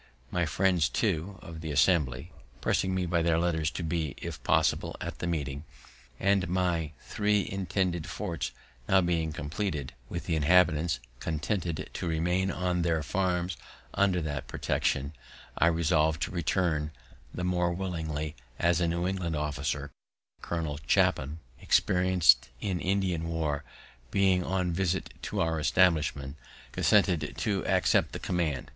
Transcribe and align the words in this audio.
My 0.31 0.47
friends, 0.47 0.89
too, 0.89 1.37
of 1.43 1.61
the 1.61 1.69
Assembly, 1.71 2.31
pressing 2.59 2.95
me 2.95 3.05
by 3.05 3.21
their 3.21 3.37
letters 3.37 3.69
to 3.69 3.83
be, 3.83 4.15
if 4.17 4.41
possible, 4.43 4.95
at 4.99 5.19
the 5.19 5.27
meeting, 5.27 5.63
and 6.19 6.49
my 6.49 6.93
three 7.03 7.47
intended 7.47 8.07
forts 8.07 8.49
being 9.05 9.29
now 9.29 9.35
compleated, 9.35 9.93
and 10.09 10.21
the 10.21 10.35
inhabitants 10.35 10.99
contented 11.19 11.91
to 11.93 12.07
remain 12.07 12.49
on 12.49 12.81
their 12.81 13.03
farms 13.03 13.57
under 13.93 14.21
that 14.23 14.47
protection, 14.47 15.13
I 15.55 15.67
resolved 15.67 16.23
to 16.23 16.31
return; 16.31 16.89
the 17.31 17.43
more 17.43 17.71
willingly, 17.71 18.35
as 18.57 18.81
a 18.81 18.87
New 18.87 19.05
England 19.07 19.35
officer, 19.35 19.91
Colonel 20.41 20.79
Clapham, 20.89 21.41
experienced 21.61 22.49
in 22.59 22.79
Indian 22.79 23.27
war, 23.29 23.63
being 24.09 24.43
on 24.43 24.69
a 24.69 24.73
visit 24.73 25.11
to 25.21 25.41
our 25.41 25.59
establishment, 25.59 26.37
consented 26.71 27.35
to 27.37 27.63
accept 27.67 28.13
the 28.13 28.19
command. 28.19 28.67